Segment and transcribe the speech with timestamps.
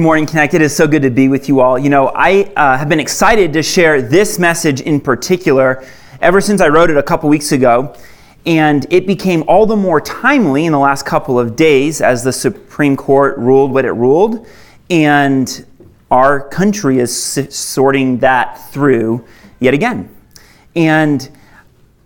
[0.00, 0.62] Good morning, Connected.
[0.62, 1.78] It's so good to be with you all.
[1.78, 5.84] You know, I uh, have been excited to share this message in particular
[6.22, 7.94] ever since I wrote it a couple weeks ago.
[8.46, 12.32] And it became all the more timely in the last couple of days as the
[12.32, 14.46] Supreme Court ruled what it ruled.
[14.88, 15.66] And
[16.10, 17.14] our country is
[17.54, 19.22] sorting that through
[19.58, 20.08] yet again.
[20.74, 21.28] And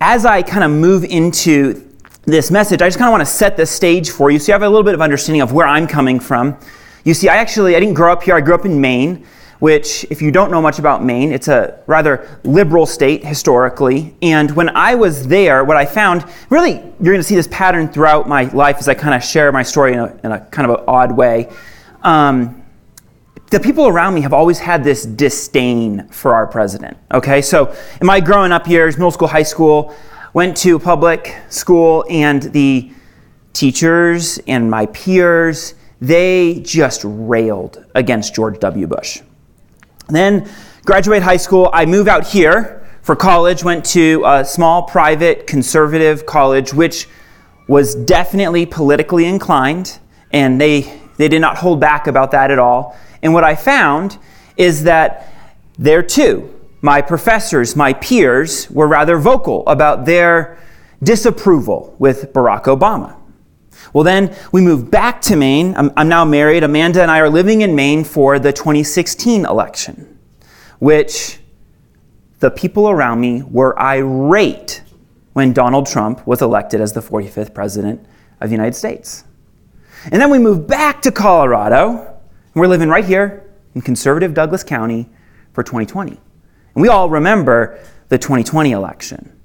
[0.01, 1.89] as I kind of move into
[2.25, 4.55] this message, I just kind of want to set the stage for you so you
[4.55, 6.59] have a little bit of understanding of where I'm coming from.
[7.05, 8.35] You see, I actually I didn't grow up here.
[8.35, 9.27] I grew up in Maine,
[9.59, 14.17] which, if you don't know much about Maine, it's a rather liberal state historically.
[14.23, 17.89] And when I was there, what I found really, you're going to see this pattern
[17.89, 20.71] throughout my life as I kind of share my story in a, in a kind
[20.71, 21.53] of an odd way.
[22.03, 22.63] Um,
[23.51, 26.97] the people around me have always had this disdain for our president.
[27.13, 29.95] Okay, so in my growing up years, middle school, high school,
[30.33, 32.91] went to public school, and the
[33.53, 35.75] teachers and my peers
[36.07, 38.87] they just railed against George W.
[38.87, 39.23] Bush.
[40.09, 40.49] Then,
[40.85, 46.27] graduate high school, I move out here for college, went to a small private conservative
[46.27, 47.09] college, which
[47.69, 49.99] was definitely politically inclined,
[50.31, 52.97] and they, they did not hold back about that at all.
[53.23, 54.19] And what I found
[54.59, 55.33] is that
[55.79, 56.51] there too,
[56.83, 60.59] my professors, my peers, were rather vocal about their
[61.03, 63.17] disapproval with Barack Obama.
[63.93, 65.75] Well, then we moved back to Maine.
[65.77, 66.65] I'm, I'm, now married.
[66.65, 70.19] Amanda and I are living in Maine for the 2016 election,
[70.79, 71.39] which
[72.41, 74.83] the people around me were irate
[75.33, 78.05] when Donald Trump was elected as the 45th president
[78.41, 79.25] of the United States.
[80.11, 84.63] And then we moved back to Colorado, and we're living right here in conservative Douglas
[84.63, 85.09] County
[85.53, 86.13] for 2020.
[86.13, 89.41] And we all remember the 2020 election.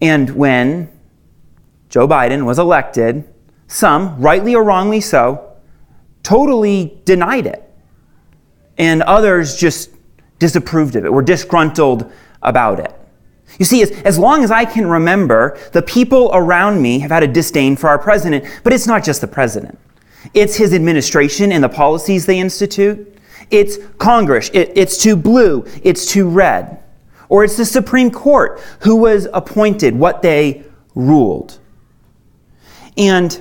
[0.00, 0.88] And when
[1.90, 3.28] Joe Biden was elected,
[3.66, 5.56] some, rightly or wrongly so,
[6.22, 7.62] totally denied it.
[8.78, 9.90] And others just
[10.38, 12.10] disapproved of it, were disgruntled
[12.42, 12.94] about it.
[13.58, 17.22] You see, as, as long as I can remember, the people around me have had
[17.22, 19.78] a disdain for our president, but it's not just the president.
[20.34, 23.18] It's his administration and the policies they institute.
[23.50, 24.50] It's Congress.
[24.54, 25.66] It, it's too blue.
[25.82, 26.82] It's too red.
[27.28, 30.64] Or it's the Supreme Court who was appointed, what they
[30.94, 31.59] ruled.
[33.00, 33.40] And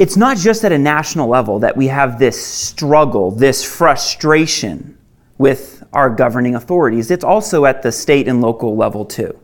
[0.00, 4.98] it's not just at a national level that we have this struggle, this frustration
[5.38, 7.12] with our governing authorities.
[7.12, 9.38] It's also at the state and local level, too.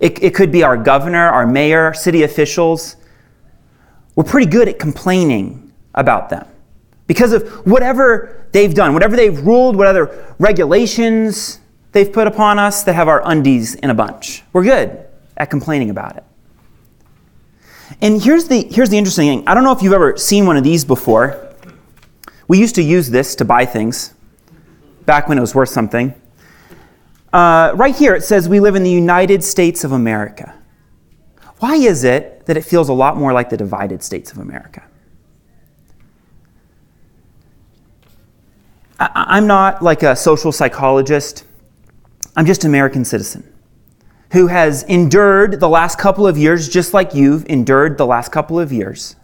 [0.00, 2.96] It, it could be our governor, our mayor, city officials.
[4.16, 6.46] We're pretty good at complaining about them
[7.06, 11.60] because of whatever they've done, whatever they've ruled, whatever regulations
[11.92, 14.42] they've put upon us that have our undies in a bunch.
[14.54, 15.04] We're good
[15.36, 16.24] at complaining about it.
[18.00, 19.48] And here's the, here's the interesting thing.
[19.48, 21.54] I don't know if you've ever seen one of these before.
[22.48, 24.14] We used to use this to buy things
[25.06, 26.14] back when it was worth something.
[27.32, 30.54] Uh, right here, it says we live in the United States of America.
[31.58, 34.82] Why is it that it feels a lot more like the divided states of America?
[39.00, 41.44] I, am not like a social psychologist,
[42.36, 43.53] I'm just an American citizen
[44.34, 48.58] who has endured the last couple of years just like you've endured the last couple
[48.58, 49.14] of years.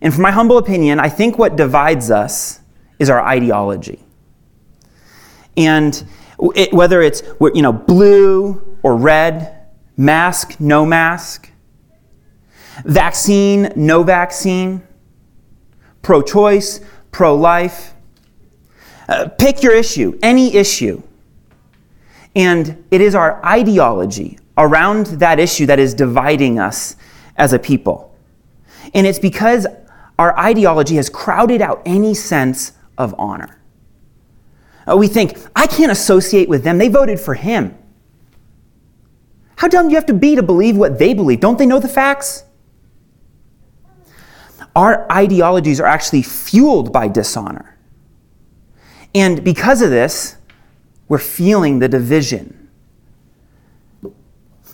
[0.00, 2.60] And from my humble opinion, I think what divides us
[2.98, 4.02] is our ideology.
[5.54, 6.02] And
[6.54, 7.22] it, whether it's
[7.54, 9.66] you know blue or red,
[9.98, 11.50] mask, no mask,
[12.86, 14.82] vaccine, no vaccine,
[16.00, 16.80] pro-choice,
[17.10, 17.92] pro-life,
[19.10, 21.02] uh, pick your issue, any issue.
[22.36, 26.94] And it is our ideology around that issue that is dividing us
[27.36, 28.14] as a people.
[28.94, 29.66] And it's because
[30.18, 33.58] our ideology has crowded out any sense of honor.
[34.88, 36.78] Uh, we think, I can't associate with them.
[36.78, 37.76] They voted for him.
[39.56, 41.40] How dumb do you have to be to believe what they believe?
[41.40, 42.44] Don't they know the facts?
[44.76, 47.78] Our ideologies are actually fueled by dishonor.
[49.14, 50.36] And because of this,
[51.08, 52.68] we're feeling the division.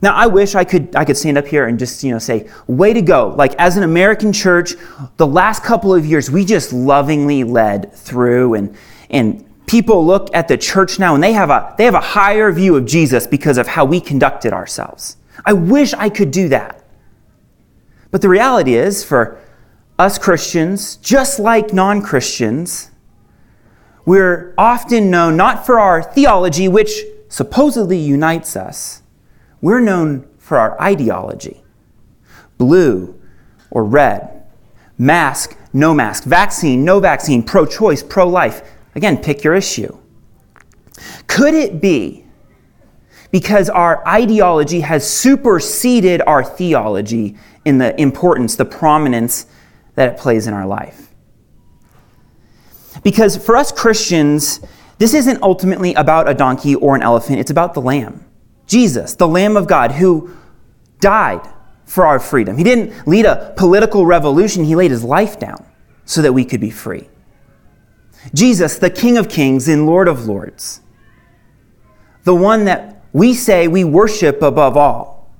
[0.02, 2.50] Now, I wish I could, I could stand up here and just, you know, say,
[2.66, 3.28] way to go.
[3.28, 4.74] Like, as an American church,
[5.16, 8.76] the last couple of years, we just lovingly led through and,
[9.10, 12.50] and people look at the church now and they have a, they have a higher
[12.50, 15.18] view of Jesus because of how we conducted ourselves.
[15.44, 16.84] I wish I could do that.
[18.10, 19.40] But the reality is, for
[19.98, 22.90] us Christians, just like non Christians,
[24.04, 29.02] we're often known not for our theology, which supposedly unites us
[29.62, 31.62] we're known for our ideology
[32.58, 33.18] blue
[33.70, 34.44] or red,
[34.98, 38.62] mask, no mask, vaccine, no vaccine, pro choice, pro life.
[38.94, 39.96] Again, pick your issue.
[41.26, 42.26] Could it be
[43.30, 49.46] because our ideology has superseded our theology in the importance, the prominence
[49.94, 51.01] that it plays in our life?
[53.02, 54.60] Because for us Christians,
[54.98, 58.24] this isn't ultimately about a donkey or an elephant, it's about the lamb.
[58.66, 60.34] Jesus, the Lamb of God, who
[61.00, 61.46] died
[61.84, 62.56] for our freedom.
[62.56, 65.64] He didn't lead a political revolution, he laid his life down
[66.04, 67.08] so that we could be free.
[68.32, 70.80] Jesus, the King of Kings and Lord of Lords,
[72.24, 75.34] the one that we say we worship above all.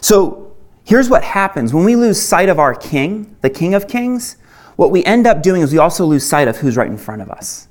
[0.00, 4.36] So here's what happens when we lose sight of our King, the King of Kings,
[4.76, 7.22] what we end up doing is we also lose sight of who's right in front
[7.22, 7.68] of us.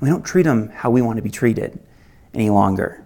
[0.00, 1.78] We don't treat them how we want to be treated
[2.34, 3.04] any longer.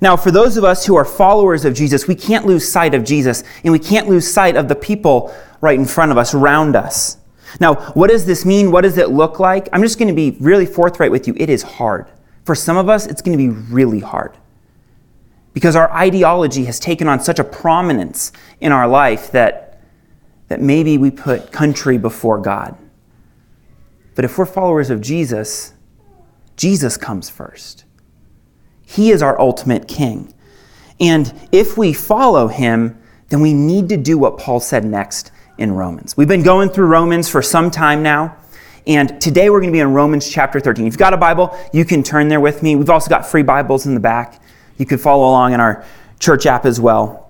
[0.00, 3.04] Now, for those of us who are followers of Jesus, we can't lose sight of
[3.04, 6.76] Jesus and we can't lose sight of the people right in front of us, around
[6.76, 7.18] us.
[7.60, 8.70] Now, what does this mean?
[8.70, 9.68] What does it look like?
[9.72, 11.34] I'm just going to be really forthright with you.
[11.36, 12.10] It is hard.
[12.44, 14.36] For some of us, it's going to be really hard.
[15.52, 19.65] Because our ideology has taken on such a prominence in our life that,
[20.48, 22.76] that maybe we put country before God.
[24.14, 25.74] But if we're followers of Jesus,
[26.56, 27.84] Jesus comes first.
[28.82, 30.32] He is our ultimate king.
[31.00, 32.98] And if we follow him,
[33.28, 36.16] then we need to do what Paul said next in Romans.
[36.16, 38.36] We've been going through Romans for some time now.
[38.86, 40.86] And today we're going to be in Romans chapter 13.
[40.86, 42.76] If you've got a Bible, you can turn there with me.
[42.76, 44.40] We've also got free Bibles in the back.
[44.78, 45.84] You can follow along in our
[46.20, 47.25] church app as well.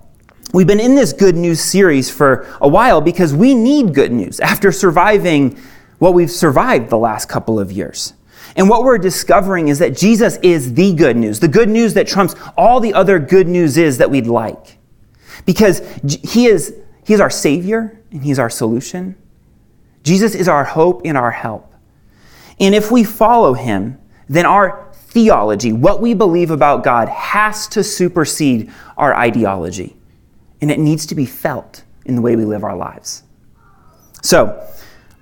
[0.53, 4.41] We've been in this good news series for a while because we need good news
[4.41, 5.59] after surviving
[5.99, 8.15] what we've survived the last couple of years.
[8.55, 12.07] And what we're discovering is that Jesus is the good news, the good news that
[12.07, 14.79] trumps all the other good news is that we'd like.
[15.45, 15.81] Because
[16.23, 19.17] he is, he is our Savior and He's our solution.
[20.03, 21.73] Jesus is our hope and our help.
[22.59, 23.99] And if we follow Him,
[24.29, 29.96] then our theology, what we believe about God, has to supersede our ideology.
[30.61, 33.23] And it needs to be felt in the way we live our lives.
[34.23, 34.67] So,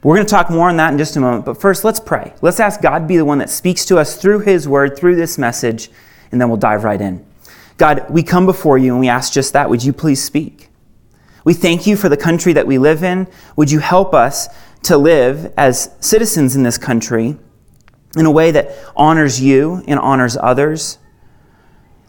[0.02, 2.34] we're going to talk more on that in just a moment, but first let's pray.
[2.42, 5.16] Let's ask God to be the one that speaks to us through His Word, through
[5.16, 5.90] this message,
[6.31, 7.25] and then we'll dive right in.
[7.78, 9.70] God, we come before you and we ask just that.
[9.70, 10.69] Would you please speak?
[11.44, 13.26] We thank you for the country that we live in.
[13.56, 14.48] Would you help us
[14.84, 17.38] to live as citizens in this country
[18.16, 20.98] in a way that honors you and honors others?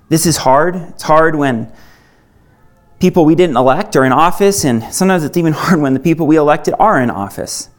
[0.09, 0.75] This is hard.
[0.75, 1.71] It's hard when
[3.05, 6.25] people we didn't elect are in office, and sometimes it's even hard when the people
[6.25, 7.69] we elected are in office.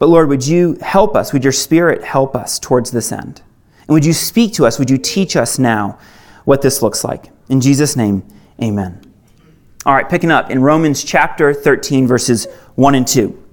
[0.00, 1.32] But Lord, would you help us?
[1.32, 3.40] Would your Spirit help us towards this end?
[3.86, 4.80] And would you speak to us?
[4.80, 5.96] Would you teach us now
[6.44, 7.26] what this looks like?
[7.48, 8.24] In Jesus' name,
[8.60, 9.00] amen.
[9.86, 13.44] All right, picking up in Romans chapter 13, verses 1 and 2.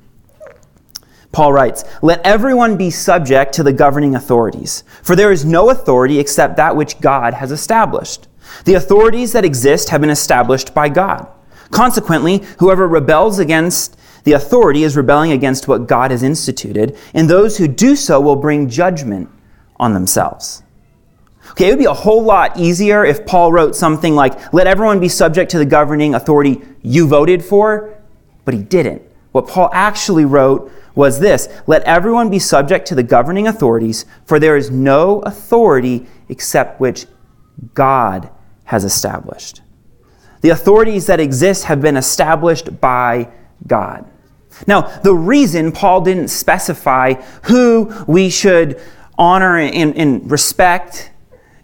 [1.32, 6.18] Paul writes, Let everyone be subject to the governing authorities, for there is no authority
[6.20, 8.28] except that which God has established.
[8.66, 11.28] The authorities that exist have been established by God.
[11.72, 17.58] Consequently, whoever rebels against the authority is rebelling against what God has instituted, and those
[17.58, 19.30] who do so will bring judgment
[19.78, 20.64] on themselves.
[21.52, 25.00] Okay, it would be a whole lot easier if Paul wrote something like, Let everyone
[25.00, 27.98] be subject to the governing authority you voted for,
[28.46, 29.02] but he didn't.
[29.32, 34.40] What Paul actually wrote was this Let everyone be subject to the governing authorities, for
[34.40, 37.06] there is no authority except which
[37.74, 38.30] God
[38.72, 39.62] has established.
[40.40, 43.30] The authorities that exist have been established by
[43.68, 44.10] God.
[44.66, 48.80] Now, the reason Paul didn't specify who we should
[49.18, 51.12] honor and, and respect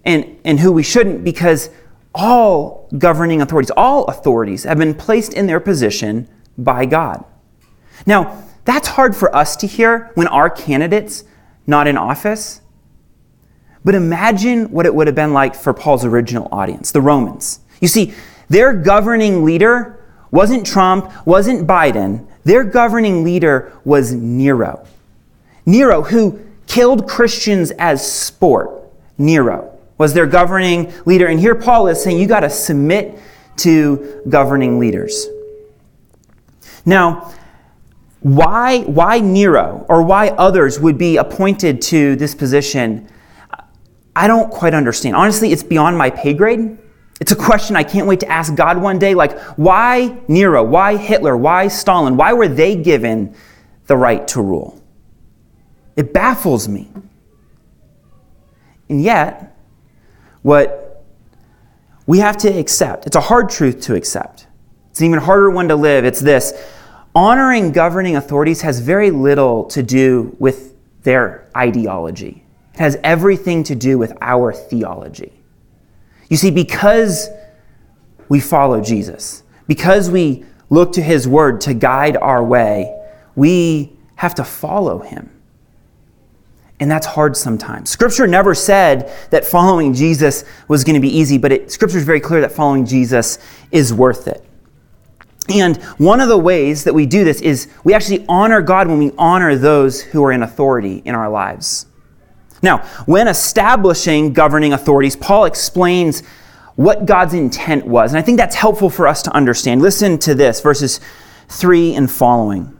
[0.03, 1.69] and, and who we shouldn't, because
[2.13, 7.23] all governing authorities, all authorities have been placed in their position by God.
[8.05, 11.23] Now, that's hard for us to hear when our candidate's
[11.65, 12.59] not in office.
[13.83, 17.59] But imagine what it would have been like for Paul's original audience, the Romans.
[17.79, 18.13] You see,
[18.49, 22.25] their governing leader wasn't Trump, wasn't Biden.
[22.43, 24.85] Their governing leader was Nero.
[25.65, 28.77] Nero, who killed Christians as sport.
[29.17, 29.73] Nero.
[29.97, 31.25] was their governing leader.
[31.25, 33.17] And here Paul is saying you got to submit
[33.57, 35.27] to governing leaders.
[36.85, 37.33] Now,
[38.19, 43.07] why, why Nero or why others would be appointed to this position,
[44.17, 45.15] I don't quite understand.
[45.15, 46.75] Honestly, it's beyond my pay grade.
[47.21, 49.13] It's a question I can't wait to ask God one day.
[49.13, 50.63] Like, why Nero?
[50.63, 51.37] Why Hitler?
[51.37, 52.17] Why Stalin?
[52.17, 53.35] Why were they given
[53.85, 54.81] the right to rule?
[55.95, 56.89] It baffles me.
[58.89, 59.55] And yet,
[60.41, 61.05] what
[62.07, 64.47] we have to accept, it's a hard truth to accept.
[64.89, 66.05] It's an even harder one to live.
[66.05, 66.53] It's this
[67.13, 72.46] honoring governing authorities has very little to do with their ideology,
[72.77, 75.33] has everything to do with our theology.
[76.29, 77.29] You see, because
[78.29, 82.93] we follow Jesus, because we look to his word to guide our way,
[83.35, 85.29] we have to follow him.
[86.79, 87.89] And that's hard sometimes.
[87.89, 92.19] Scripture never said that following Jesus was going to be easy, but Scripture is very
[92.19, 93.39] clear that following Jesus
[93.71, 94.43] is worth it.
[95.49, 98.99] And one of the ways that we do this is we actually honor God when
[98.99, 101.85] we honor those who are in authority in our lives.
[102.61, 106.23] Now, when establishing governing authorities, Paul explains
[106.75, 108.11] what God's intent was.
[108.11, 109.81] And I think that's helpful for us to understand.
[109.81, 110.99] Listen to this, verses
[111.49, 112.77] 3 and following.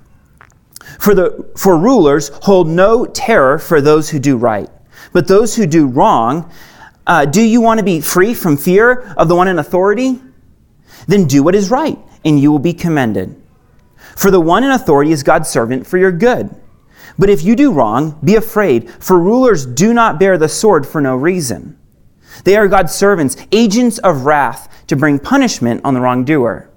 [0.99, 4.69] For, the, for rulers hold no terror for those who do right,
[5.13, 6.51] but those who do wrong,
[7.05, 10.19] uh, do you want to be free from fear of the one in authority?
[11.07, 13.41] Then do what is right, and you will be commended.
[14.15, 16.53] For the one in authority is God's servant for your good.
[17.19, 21.01] But if you do wrong, be afraid, for rulers do not bear the sword for
[21.01, 21.77] no reason.
[22.43, 26.69] They are God's servants, agents of wrath, to bring punishment on the wrongdoer.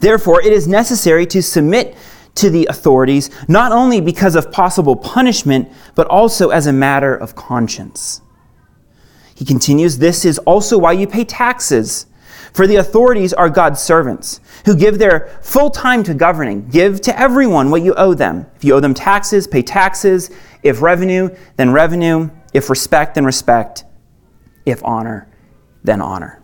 [0.00, 1.96] Therefore, it is necessary to submit
[2.34, 7.36] to the authorities, not only because of possible punishment, but also as a matter of
[7.36, 8.22] conscience.
[9.34, 12.06] He continues, This is also why you pay taxes.
[12.52, 16.68] For the authorities are God's servants who give their full time to governing.
[16.68, 18.46] Give to everyone what you owe them.
[18.56, 20.30] If you owe them taxes, pay taxes.
[20.62, 22.30] If revenue, then revenue.
[22.52, 23.84] If respect, then respect.
[24.66, 25.28] If honor,
[25.82, 26.42] then honor.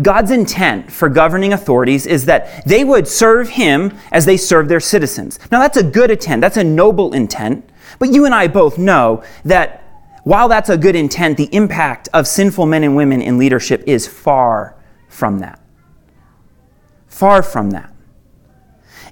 [0.00, 4.80] God's intent for governing authorities is that they would serve Him as they serve their
[4.80, 5.38] citizens.
[5.50, 9.22] Now, that's a good intent, that's a noble intent, but you and I both know
[9.44, 9.81] that
[10.24, 14.06] while that's a good intent, the impact of sinful men and women in leadership is
[14.06, 14.76] far
[15.08, 15.60] from that.
[17.08, 17.92] Far from that.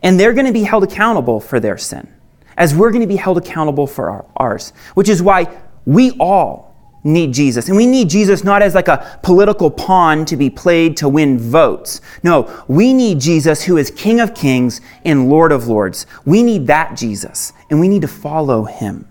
[0.03, 2.09] And they're going to be held accountable for their sin,
[2.57, 6.71] as we're going to be held accountable for our, ours, which is why we all
[7.03, 7.69] need Jesus.
[7.69, 11.39] And we need Jesus not as like a political pawn to be played to win
[11.39, 12.01] votes.
[12.23, 16.07] No, we need Jesus who is King of Kings and Lord of Lords.
[16.25, 19.07] We need that Jesus, and we need to follow him.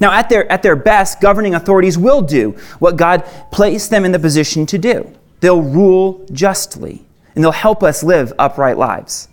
[0.00, 4.12] Now, at their, at their best, governing authorities will do what God placed them in
[4.12, 5.12] the position to do.
[5.40, 9.28] They'll rule justly, and they'll help us live upright lives.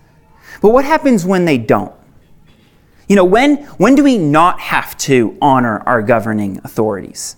[0.61, 1.93] But what happens when they don't?
[3.07, 7.35] You know, when, when do we not have to honor our governing authorities?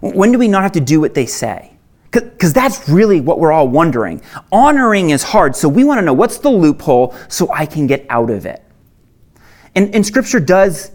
[0.00, 1.72] When do we not have to do what they say?
[2.12, 4.22] Because that's really what we're all wondering.
[4.52, 8.06] Honoring is hard, so we want to know what's the loophole so I can get
[8.08, 8.62] out of it.
[9.74, 10.92] And, and Scripture does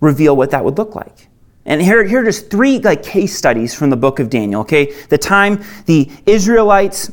[0.00, 1.28] reveal what that would look like.
[1.66, 4.60] And here, here are just three like case studies from the book of Daniel.
[4.62, 7.10] Okay, the time the Israelites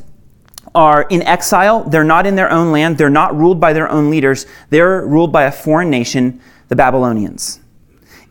[0.75, 4.09] are in exile, they're not in their own land, they're not ruled by their own
[4.09, 7.59] leaders, they're ruled by a foreign nation, the Babylonians.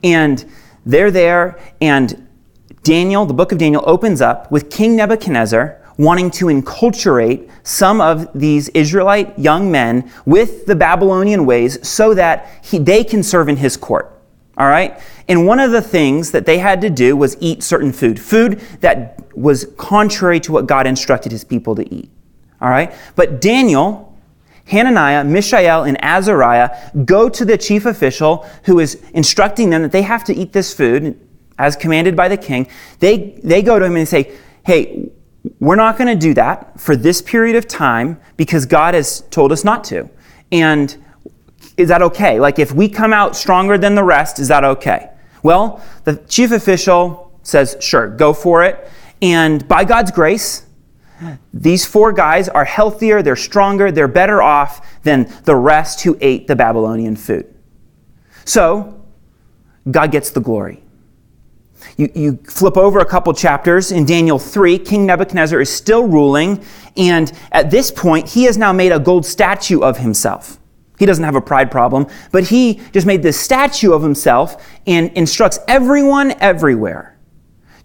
[0.03, 0.45] And
[0.87, 2.27] they're there, and
[2.83, 8.27] Daniel, the book of Daniel, opens up with King Nebuchadnezzar wanting to enculturate some of
[8.35, 13.57] these Israelite young men with the Babylonian ways so that he, they can serve in
[13.57, 14.20] his court.
[14.61, 15.01] All right?
[15.27, 18.61] And one of the things that they had to do was eat certain food, food
[18.81, 22.11] that was contrary to what God instructed his people to eat.
[22.61, 22.93] All right?
[23.17, 24.15] But Daniel,
[24.67, 30.03] Hananiah, Mishael, and Azariah go to the chief official who is instructing them that they
[30.03, 31.19] have to eat this food
[31.59, 32.69] as commanded by the king.
[32.99, 34.31] They, they go to him and say,
[34.67, 35.11] Hey,
[35.59, 39.53] we're not going to do that for this period of time because God has told
[39.53, 40.11] us not to.
[40.53, 41.03] And
[41.81, 42.41] is that okay?
[42.41, 45.11] Like, if we come out stronger than the rest, is that okay?
[45.43, 48.91] Well, the chief official says, sure, go for it.
[49.23, 50.67] And by God's grace,
[51.53, 56.47] these four guys are healthier, they're stronger, they're better off than the rest who ate
[56.47, 57.53] the Babylonian food.
[58.45, 59.03] So,
[59.91, 60.83] God gets the glory.
[61.97, 66.65] You, you flip over a couple chapters in Daniel 3, King Nebuchadnezzar is still ruling,
[66.97, 70.59] and at this point, he has now made a gold statue of himself.
[71.01, 75.11] He doesn't have a pride problem, but he just made this statue of himself and
[75.13, 77.19] instructs everyone everywhere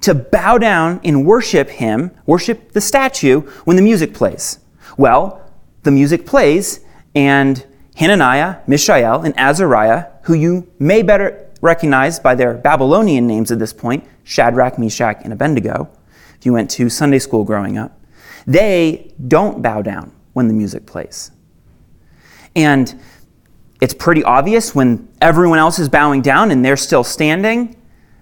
[0.02, 4.60] to bow down and worship him, worship the statue when the music plays.
[4.98, 5.50] Well,
[5.84, 6.82] the music plays,
[7.16, 13.60] and Hananiah, Mishael, and Azariah, who you may better recognize by their Babylonian names at
[13.60, 15.90] this point Shadrach, Meshach, and Abednego,
[16.38, 17.98] if you went to Sunday school growing up,
[18.46, 21.32] they don't bow down when the music plays.
[22.56, 23.00] And
[23.82, 27.76] it's pretty obvious when everyone else is bowing down and they're still standing.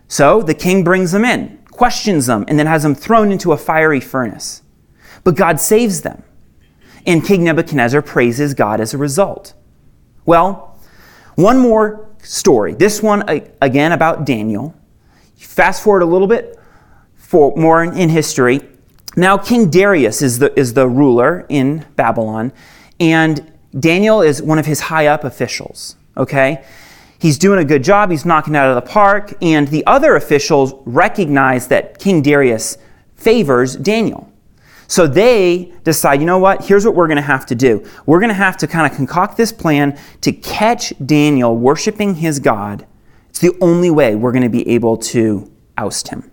[0.07, 3.57] So the king brings them in, questions them, and then has them thrown into a
[3.57, 4.61] fiery furnace.
[5.23, 6.23] But God saves them.
[7.05, 9.53] And King Nebuchadnezzar praises God as a result.
[10.25, 10.79] Well,
[11.35, 12.73] one more story.
[12.73, 13.23] This one,
[13.61, 14.75] again, about Daniel.
[15.35, 16.59] Fast forward a little bit
[17.15, 18.61] for more in history.
[19.15, 22.53] Now, King Darius is the, is the ruler in Babylon,
[22.99, 26.63] and Daniel is one of his high up officials, okay?
[27.19, 30.73] He's doing a good job, he's knocking out of the park, and the other officials
[30.85, 32.77] recognize that King Darius
[33.15, 34.29] favors Daniel.
[34.87, 37.83] So they decide, you know what, here's what we're going to have to do.
[38.05, 42.39] We're going to have to kind of concoct this plan to catch Daniel worshiping his
[42.39, 42.85] God.
[43.29, 46.29] It's the only way we're going to be able to oust him.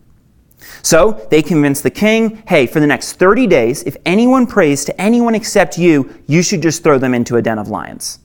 [0.83, 5.01] So they convince the king hey, for the next 30 days, if anyone prays to
[5.01, 8.21] anyone except you, you should just throw them into a den of lions.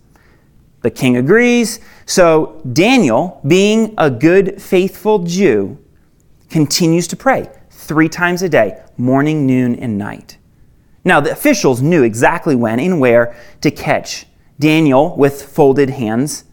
[0.82, 1.80] The king agrees.
[2.06, 5.78] So Daniel, being a good, faithful Jew,
[6.50, 10.38] continues to pray three times a day morning, noon, and night.
[11.04, 14.26] Now, the officials knew exactly when and where to catch
[14.60, 16.46] Daniel with folded hands,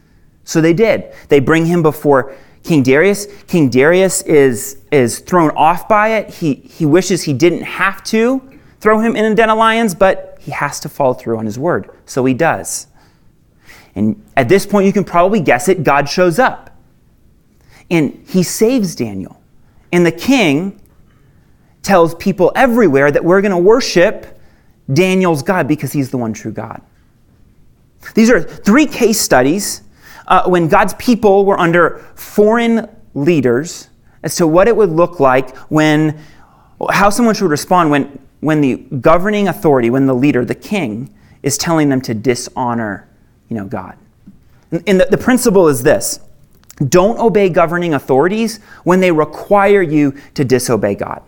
[0.44, 1.12] so they did.
[1.28, 3.26] They bring him before King Darius.
[3.46, 6.30] King Darius is, is thrown off by it.
[6.30, 8.40] He, he wishes he didn't have to
[8.80, 11.58] throw him in a den of lions, but he has to follow through on his
[11.58, 11.90] word.
[12.06, 12.88] So he does.
[13.94, 16.76] And at this point, you can probably guess it God shows up.
[17.90, 19.40] And he saves Daniel.
[19.92, 20.80] And the king
[21.82, 24.40] tells people everywhere that we're going to worship
[24.92, 26.80] Daniel's God because he's the one true God.
[28.14, 29.82] These are three case studies
[30.32, 33.88] uh, when God's people were under foreign leaders
[34.22, 36.18] as to what it would look like when,
[36.90, 41.58] how someone should respond when, when the governing authority, when the leader, the king, is
[41.58, 43.06] telling them to dishonor,
[43.50, 43.98] you know, God.
[44.86, 46.18] And the, the principle is this
[46.88, 51.22] don't obey governing authorities when they require you to disobey God.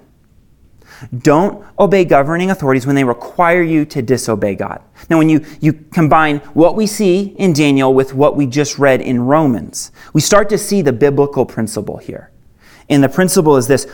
[1.18, 4.82] Don't obey governing authorities when they require you to disobey God.
[5.10, 9.00] Now, when you, you combine what we see in Daniel with what we just read
[9.00, 12.30] in Romans, we start to see the biblical principle here.
[12.88, 13.86] And the principle is this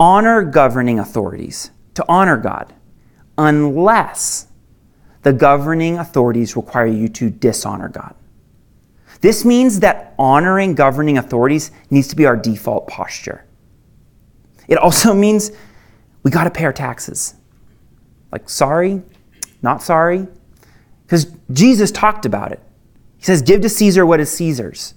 [0.00, 2.72] honor governing authorities to honor God,
[3.38, 4.48] unless
[5.22, 8.14] the governing authorities require you to dishonor God.
[9.20, 13.44] This means that honoring governing authorities needs to be our default posture.
[14.66, 15.52] It also means
[16.22, 17.34] we got to pay our taxes.
[18.30, 19.02] Like, sorry,
[19.60, 20.26] not sorry.
[21.04, 22.60] Because Jesus talked about it.
[23.18, 24.94] He says, give to Caesar what is Caesar's.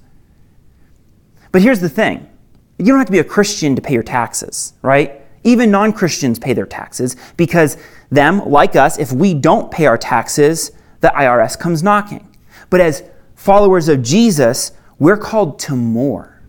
[1.52, 2.30] But here's the thing
[2.78, 5.22] you don't have to be a Christian to pay your taxes, right?
[5.44, 7.78] Even non Christians pay their taxes because
[8.10, 12.36] them, like us, if we don't pay our taxes, the IRS comes knocking.
[12.70, 13.04] But as
[13.36, 16.42] followers of Jesus, we're called to more.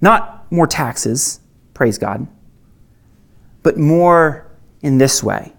[0.00, 1.40] Not more taxes,
[1.74, 2.26] praise God,
[3.62, 4.50] but more
[4.82, 5.52] in this way.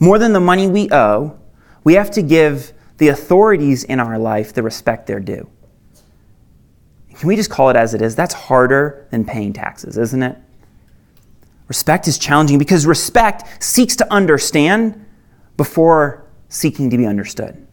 [0.00, 1.38] More than the money we owe,
[1.84, 5.48] we have to give the authorities in our life the respect they're due.
[7.14, 8.16] Can we just call it as it is?
[8.16, 10.36] That's harder than paying taxes, isn't it?
[11.68, 15.04] Respect is challenging because respect seeks to understand
[15.56, 17.66] before seeking to be understood.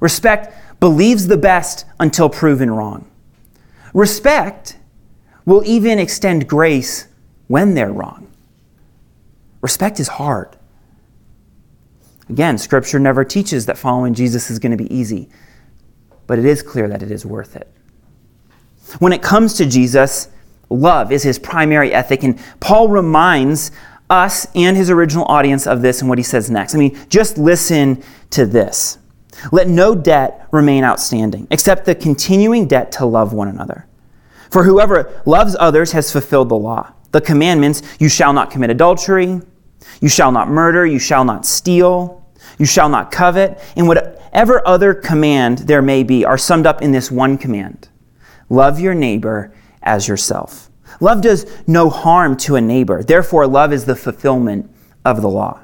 [0.00, 3.10] Respect believes the best until proven wrong.
[3.92, 4.78] Respect
[5.44, 7.08] will even extend grace
[7.48, 8.30] when they're wrong.
[9.60, 10.56] Respect is hard.
[12.28, 15.28] Again, Scripture never teaches that following Jesus is going to be easy,
[16.26, 17.68] but it is clear that it is worth it.
[19.00, 20.28] When it comes to Jesus,
[20.68, 23.72] love is his primary ethic, and Paul reminds
[24.08, 26.74] us and his original audience of this and what he says next.
[26.74, 28.98] I mean, just listen to this.
[29.52, 33.86] Let no debt remain outstanding, except the continuing debt to love one another.
[34.50, 36.92] For whoever loves others has fulfilled the law.
[37.12, 39.40] The commandments you shall not commit adultery,
[40.00, 42.24] you shall not murder, you shall not steal,
[42.58, 46.92] you shall not covet, and whatever other command there may be are summed up in
[46.92, 47.88] this one command.
[48.48, 50.70] Love your neighbor as yourself.
[51.00, 54.70] Love does no harm to a neighbor, therefore, love is the fulfillment
[55.04, 55.60] of the law.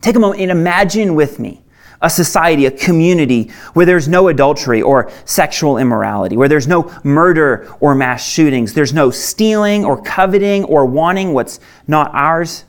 [0.00, 1.63] Take a moment and imagine with me
[2.04, 7.74] a society, a community where there's no adultery or sexual immorality, where there's no murder
[7.80, 12.66] or mass shootings, there's no stealing or coveting or wanting what's not ours.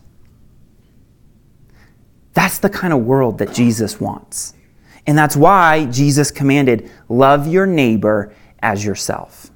[2.33, 4.53] That's the kind of world that Jesus wants.
[5.05, 9.51] And that's why Jesus commanded, love your neighbor as yourself.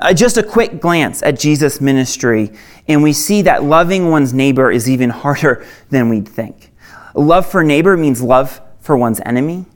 [0.00, 2.50] Uh, just a quick glance at Jesus' ministry,
[2.88, 6.72] and we see that loving one's neighbor is even harder than we'd think.
[7.14, 9.66] Love for neighbor means love for one's enemy,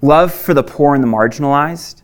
[0.00, 2.00] love for the poor and the marginalized,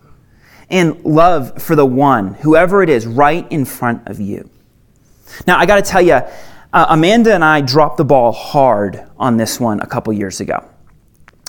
[0.68, 4.48] and love for the one, whoever it is, right in front of you.
[5.46, 6.20] Now, I got to tell you,
[6.72, 10.68] uh, Amanda and I dropped the ball hard on this one a couple years ago.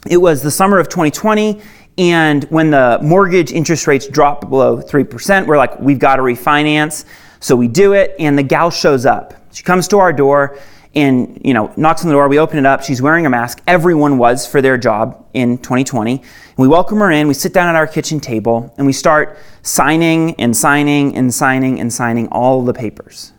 [0.10, 1.62] It was the summer of 2020,
[1.98, 7.04] and when the mortgage interest rates dropped below 3%, we're like, we've got to refinance.
[7.42, 9.34] So we do it, and the gal shows up.
[9.52, 10.58] She comes to our door
[10.94, 12.84] and you know knocks on the door we open it up.
[12.84, 13.62] She's wearing a mask.
[13.68, 16.24] Everyone was for their job in 2020 and
[16.58, 17.28] we welcome her in.
[17.28, 21.80] We sit down at our kitchen table and we start signing and signing and signing
[21.80, 23.34] and signing all the papers.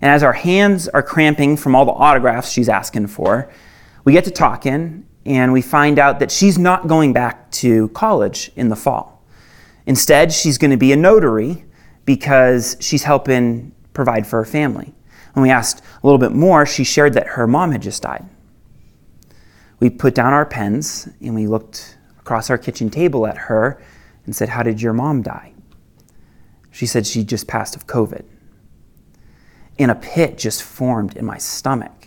[0.00, 3.50] And as our hands are cramping from all the autographs she's asking for
[4.04, 8.50] we get to talking and we find out that she's not going back to college
[8.56, 9.24] in the fall.
[9.86, 11.64] Instead, she's going to be a notary
[12.04, 14.92] because she's helping provide for her family.
[15.32, 18.28] When we asked a little bit more, she shared that her mom had just died.
[19.80, 23.82] We put down our pens and we looked across our kitchen table at her
[24.24, 25.52] and said, How did your mom die?
[26.70, 28.24] She said she just passed of COVID.
[29.78, 32.02] And a pit just formed in my stomach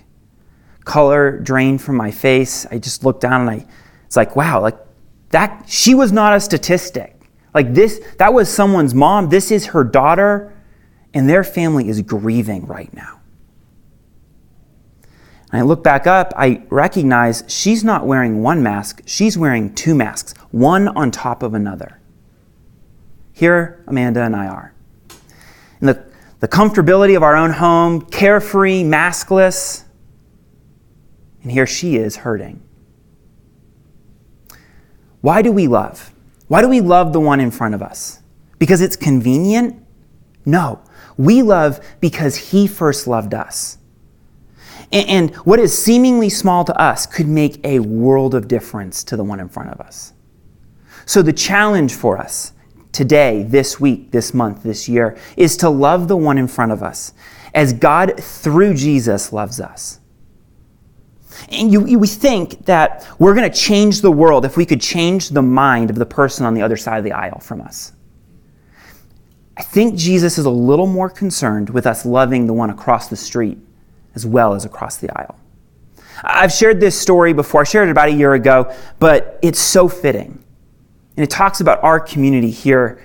[0.85, 2.65] color drained from my face.
[2.67, 3.65] I just looked down and I,
[4.05, 4.77] it's like, wow, like
[5.29, 7.19] that, she was not a statistic.
[7.53, 9.29] Like this, that was someone's mom.
[9.29, 10.53] This is her daughter,
[11.15, 13.21] and their family is grieving right now.
[15.51, 19.95] And I look back up, I recognize she's not wearing one mask, she's wearing two
[19.95, 22.01] masks, one on top of another.
[23.31, 24.73] Here, Amanda and I are.
[25.79, 26.05] In the,
[26.41, 29.85] the comfortability of our own home, carefree, maskless,
[31.43, 32.61] and here she is hurting.
[35.21, 36.11] Why do we love?
[36.47, 38.19] Why do we love the one in front of us?
[38.59, 39.81] Because it's convenient?
[40.45, 40.81] No.
[41.17, 43.77] We love because he first loved us.
[44.91, 49.23] And, what is seemingly small to us could make a world of difference to the
[49.23, 50.13] one in front of us.
[51.05, 52.53] So, the challenge for us
[52.91, 56.83] today, this week, this month, this year, is to love the one in front of
[56.83, 57.13] us
[57.53, 59.99] as God, through Jesus, loves us.
[61.49, 64.81] And you, you, we think that we're going to change the world if we could
[64.81, 67.93] change the mind of the person on the other side of the aisle from us.
[69.57, 73.15] I think Jesus is a little more concerned with us loving the one across the
[73.15, 73.57] street
[74.13, 75.37] as well as across the aisle.
[76.23, 79.87] I've shared this story before, I shared it about a year ago, but it's so
[79.87, 80.43] fitting.
[81.17, 83.01] And it talks about our community here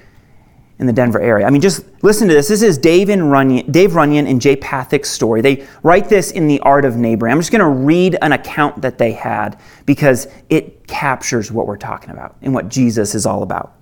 [0.80, 1.46] in the Denver area.
[1.46, 2.48] I mean, just listen to this.
[2.48, 5.42] This is Dave, and Runyon, Dave Runyon and Jay Pathak's story.
[5.42, 7.32] They write this in The Art of Neighboring.
[7.32, 11.76] I'm just going to read an account that they had because it captures what we're
[11.76, 13.74] talking about and what Jesus is all about.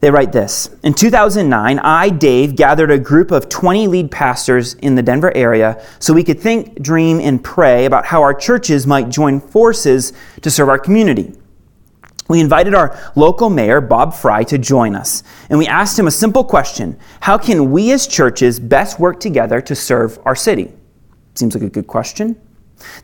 [0.00, 4.94] They write this In 2009, I, Dave, gathered a group of 20 lead pastors in
[4.94, 9.08] the Denver area so we could think, dream, and pray about how our churches might
[9.08, 11.34] join forces to serve our community.
[12.28, 16.12] We invited our local mayor, Bob Frie, to join us, and we asked him a
[16.12, 20.72] simple question How can we as churches best work together to serve our city?
[21.34, 22.38] Seems like a good question.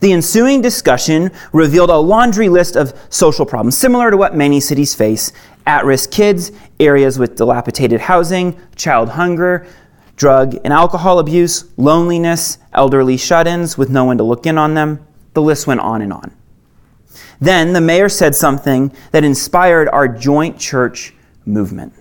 [0.00, 4.94] The ensuing discussion revealed a laundry list of social problems, similar to what many cities
[4.94, 5.32] face
[5.66, 9.66] at risk kids, areas with dilapidated housing, child hunger,
[10.16, 14.74] drug and alcohol abuse, loneliness, elderly shut ins with no one to look in on
[14.74, 15.04] them.
[15.32, 16.34] The list went on and on.
[17.40, 21.92] Then the mayor said something that inspired our joint church movement.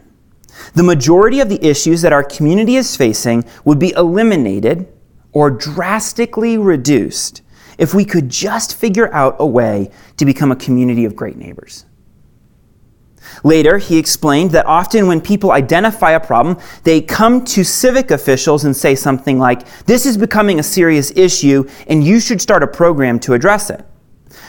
[0.76, 4.88] The majority of the issues that our community is facing would be eliminated
[5.32, 7.42] or drastically reduced
[7.78, 11.86] if we could just figure out a way to become a community of great neighbors.
[13.44, 18.66] Later, he explained that often when people identify a problem, they come to civic officials
[18.66, 22.68] and say something like, This is becoming a serious issue, and you should start a
[22.68, 23.86] program to address it.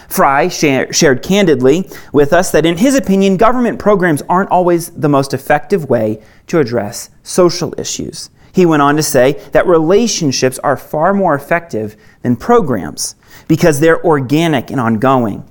[0.09, 5.35] Frie shared candidly with us that, in his opinion, government programs aren't always the most
[5.35, 8.31] effective way to address social issues.
[8.55, 13.17] He went on to say that relationships are far more effective than programs
[13.49, 15.49] because they're organic and ongoing.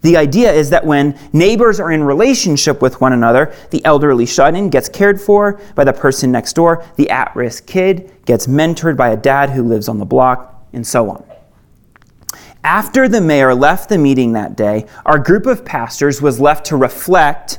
[0.00, 4.54] The idea is that when neighbors are in relationship with one another, the elderly shut
[4.54, 8.96] in gets cared for by the person next door, the at risk kid gets mentored
[8.96, 11.22] by a dad who lives on the block, and so on.
[12.64, 16.76] After the mayor left the meeting that day, our group of pastors was left to
[16.76, 17.58] reflect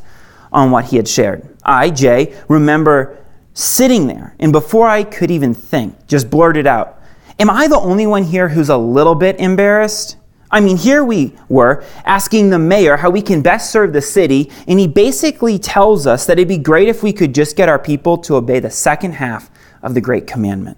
[0.51, 1.55] on what he had shared.
[1.63, 3.20] I, Jay, remember
[3.53, 7.01] sitting there, and before I could even think, just blurted out,
[7.39, 10.17] Am I the only one here who's a little bit embarrassed?
[10.51, 14.51] I mean, here we were asking the mayor how we can best serve the city,
[14.67, 17.79] and he basically tells us that it'd be great if we could just get our
[17.79, 19.49] people to obey the second half
[19.81, 20.77] of the Great Commandment.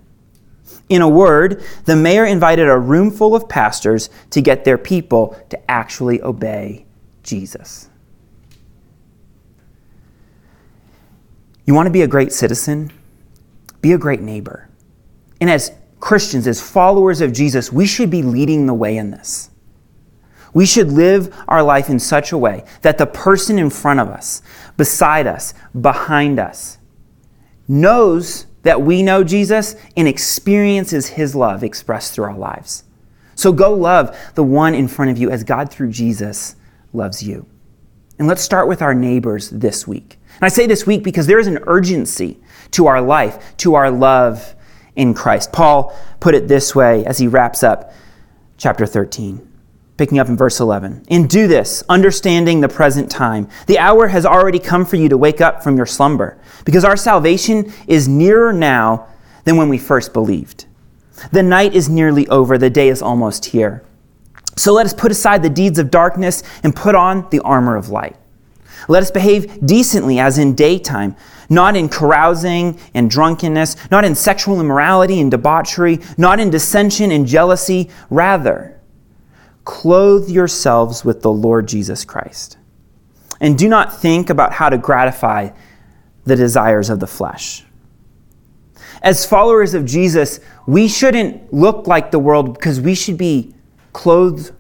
[0.90, 5.38] In a word, the mayor invited a room full of pastors to get their people
[5.50, 6.86] to actually obey
[7.24, 7.90] Jesus.
[11.66, 12.92] You want to be a great citizen?
[13.82, 14.70] Be a great neighbor.
[15.40, 19.50] And as Christians, as followers of Jesus, we should be leading the way in this.
[20.54, 24.10] We should live our life in such a way that the person in front of
[24.10, 24.42] us,
[24.78, 26.78] beside us, behind us,
[27.68, 32.84] knows that we know Jesus and experiences his love expressed through our lives.
[33.36, 36.56] So go love the one in front of you as God through Jesus
[36.94, 37.46] loves you.
[38.20, 40.20] And let's start with our neighbors this week.
[40.36, 42.40] And I say this week because there is an urgency
[42.72, 44.56] to our life, to our love
[44.96, 45.52] in Christ.
[45.52, 47.94] Paul put it this way as he wraps up
[48.58, 49.50] chapter 13
[49.98, 51.06] picking up in verse 11.
[51.10, 53.48] And do this, understanding the present time.
[53.68, 56.98] The hour has already come for you to wake up from your slumber, because our
[56.98, 59.08] salvation is nearer now
[59.44, 60.66] than when we first believed.
[61.32, 63.84] The night is nearly over, the day is almost here.
[64.58, 67.90] So let us put aside the deeds of darkness and put on the armor of
[67.90, 68.16] light.
[68.88, 71.16] Let us behave decently as in daytime,
[71.50, 77.26] not in carousing and drunkenness, not in sexual immorality and debauchery, not in dissension and
[77.28, 77.90] jealousy.
[78.10, 78.74] Rather,
[79.66, 82.58] Clothe yourselves with the Lord Jesus Christ.
[83.40, 85.50] And do not think about how to gratify
[86.26, 87.64] the desires of the flesh.
[89.02, 93.54] As followers of Jesus, we shouldn't look like the world because we should be
[93.92, 94.54] clothed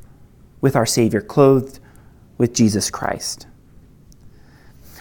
[0.59, 1.79] with our Savior, clothed
[2.37, 3.47] with Jesus Christ.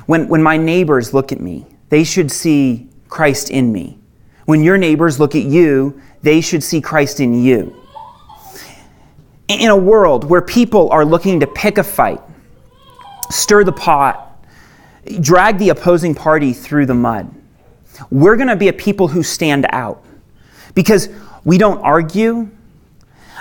[0.07, 3.99] When, when my neighbors look at me, they should see Christ in me.
[4.47, 7.83] When your neighbors look at you, they should see Christ in you
[9.61, 12.21] in a world where people are looking to pick a fight,
[13.31, 14.45] stir the pot,
[15.21, 17.33] drag the opposing party through the mud,
[18.11, 20.05] we're going to be a people who stand out
[20.75, 21.09] because
[21.45, 22.49] we don't argue,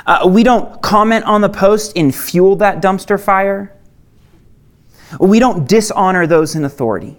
[0.05, 3.73] uh, we don't comment on the post and fuel that dumpster fire.
[5.19, 7.17] We don't dishonor those in authority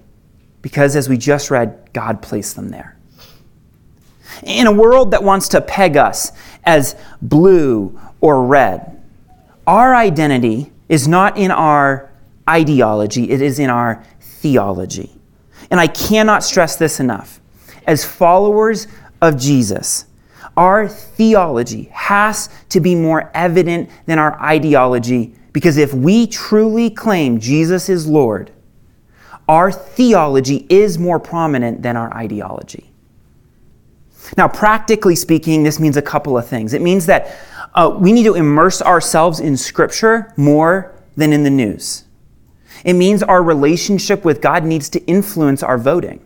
[0.62, 2.96] because, as we just read, God placed them there.
[4.42, 6.32] In a world that wants to peg us
[6.64, 9.00] as blue or red.
[9.66, 12.10] Our identity is not in our
[12.48, 15.10] ideology, it is in our theology.
[15.70, 17.40] And I cannot stress this enough.
[17.86, 18.88] As followers
[19.20, 20.06] of Jesus,
[20.56, 27.38] our theology has to be more evident than our ideology because if we truly claim
[27.38, 28.50] Jesus is Lord,
[29.48, 32.90] our theology is more prominent than our ideology.
[34.36, 36.72] Now, practically speaking, this means a couple of things.
[36.72, 37.36] It means that
[37.74, 42.04] uh, we need to immerse ourselves in Scripture more than in the news.
[42.84, 46.20] It means our relationship with God needs to influence our voting.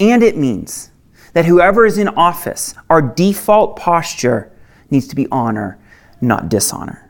[0.00, 0.90] And it means
[1.32, 4.52] that whoever is in office, our default posture
[4.90, 5.78] needs to be honor,
[6.20, 7.05] not dishonor.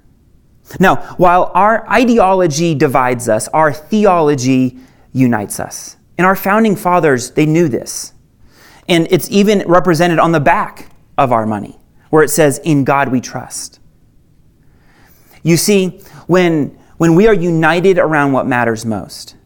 [0.81, 4.79] Now, while our ideology divides us, our theology
[5.13, 5.97] unites us.
[6.19, 8.13] And our founding fathers, they knew this.
[8.89, 11.79] And it's even represented on the back of our money
[12.11, 13.81] where it says, In God we trust.
[15.43, 19.37] You see, when, when we are united around what matters most,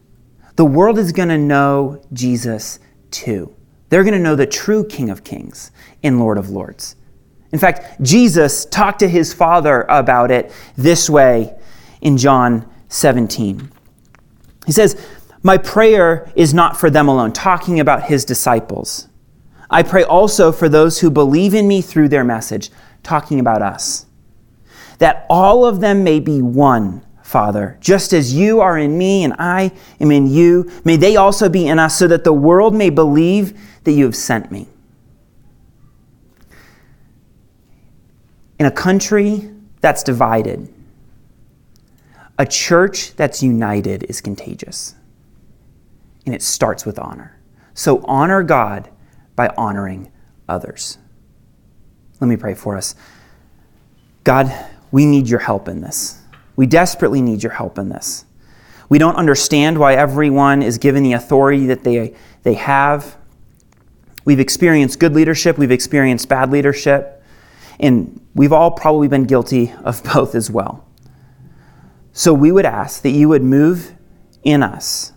[0.55, 2.79] the world is going to know Jesus
[3.11, 3.55] too.
[3.89, 6.95] They're going to know the true King of Kings and Lord of Lords.
[7.51, 11.53] In fact, Jesus talked to his Father about it this way
[12.01, 13.71] in John 17.
[14.65, 14.99] He says,
[15.43, 19.07] My prayer is not for them alone, talking about his disciples.
[19.69, 22.69] I pray also for those who believe in me through their message,
[23.03, 24.05] talking about us.
[24.99, 29.33] That all of them may be one, Father, just as you are in me and
[29.39, 30.69] I am in you.
[30.83, 34.15] May they also be in us, so that the world may believe that you have
[34.15, 34.67] sent me.
[38.61, 40.71] In a country that's divided,
[42.37, 44.93] a church that's united is contagious.
[46.27, 47.39] And it starts with honor.
[47.73, 48.87] So honor God
[49.35, 50.11] by honoring
[50.47, 50.99] others.
[52.19, 52.93] Let me pray for us.
[54.23, 54.53] God,
[54.91, 56.21] we need your help in this.
[56.55, 58.25] We desperately need your help in this.
[58.89, 63.17] We don't understand why everyone is given the authority that they, they have.
[64.23, 67.17] We've experienced good leadership, we've experienced bad leadership.
[67.81, 70.87] And we've all probably been guilty of both as well.
[72.13, 73.93] So we would ask that you would move
[74.43, 75.11] in us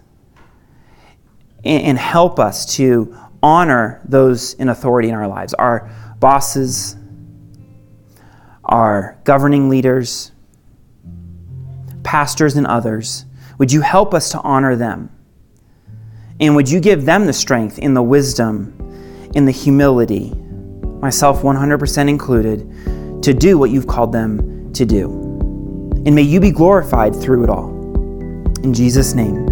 [1.64, 6.96] and help us to honor those in authority in our lives our bosses,
[8.64, 10.33] our governing leaders,
[12.03, 13.24] pastors, and others.
[13.59, 15.11] Would you help us to honor them?
[16.40, 18.74] And would you give them the strength in the wisdom,
[19.35, 20.33] in the humility,
[21.05, 25.11] myself 100% included, to do what you've called them to do?
[26.07, 27.69] And may you be glorified through it all.
[28.64, 29.43] In Jesus' name.